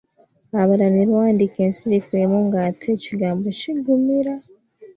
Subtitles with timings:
[0.61, 4.33] Abalala ne bawandiika ensirifu emu nga ate ekigambo kiggumira.